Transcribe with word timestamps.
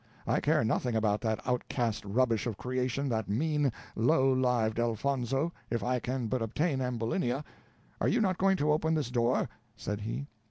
I 0.25 0.39
care 0.39 0.63
nothing 0.63 0.95
about 0.95 1.21
that 1.21 1.39
outcast 1.47 2.03
rubbish 2.05 2.47
of 2.47 2.57
creation, 2.57 3.07
that 3.09 3.29
mean, 3.29 3.71
low 3.95 4.33
lived 4.33 4.79
Elfonzo, 4.79 5.53
if 5.69 5.83
I 5.83 5.99
can 5.99 6.25
but 6.25 6.41
obtain 6.41 6.81
Ambulinia. 6.81 7.43
Are 8.01 8.07
you 8.07 8.19
not 8.19 8.39
going 8.39 8.57
to 8.57 8.71
open 8.73 8.95
this 8.95 9.11
door?" 9.11 9.47
said 9.75 10.01
he. 10.01 10.25